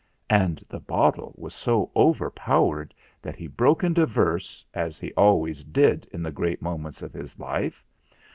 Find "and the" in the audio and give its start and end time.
0.31-0.79